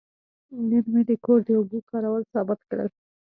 نن 0.69 0.85
مې 0.93 1.01
د 1.09 1.11
کور 1.25 1.39
د 1.45 1.49
اوبو 1.57 1.77
کارول 1.89 2.23
ثابت 2.33 2.59
کړل. 2.69 2.89